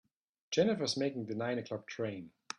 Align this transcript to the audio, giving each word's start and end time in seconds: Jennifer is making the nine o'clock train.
Jennifer 0.49 0.81
is 0.83 0.97
making 0.97 1.27
the 1.27 1.35
nine 1.35 1.59
o'clock 1.59 1.85
train. 1.85 2.31